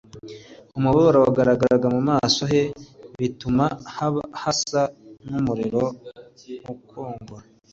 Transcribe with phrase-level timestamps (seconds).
[0.77, 2.61] Umubabaro wagaragaraga mu maso he
[3.19, 3.65] bituma
[4.41, 4.81] hasa
[5.29, 5.83] n'umuriro
[6.73, 7.45] ukongora.